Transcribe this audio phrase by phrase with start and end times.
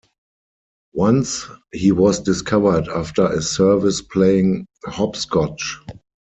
[0.95, 5.77] Once he was discovered after a service playing hopscotch.